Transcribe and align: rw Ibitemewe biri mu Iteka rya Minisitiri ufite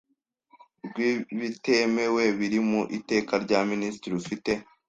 rw 0.85 0.95
Ibitemewe 1.33 2.23
biri 2.37 2.59
mu 2.69 2.81
Iteka 2.97 3.33
rya 3.43 3.59
Minisitiri 3.71 4.13
ufite 4.21 4.51